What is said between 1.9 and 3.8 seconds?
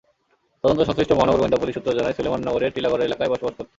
জানায়, সুলেমান নগরের টিলাগড় এলাকায় বসবাস করতেন।